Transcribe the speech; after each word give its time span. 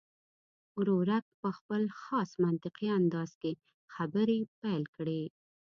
ورورک 0.77 1.25
په 1.41 1.49
خپل 1.57 1.81
خاص 2.01 2.29
منطقي 2.43 2.89
انداز 2.99 3.31
کې 3.41 3.51
خبرې 3.93 4.39
پیل 4.61 4.83
کړې. 4.95 5.23